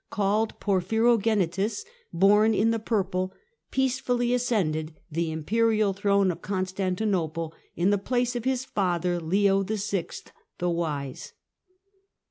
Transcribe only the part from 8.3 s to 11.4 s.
of his father, Leo VI.," the Wise."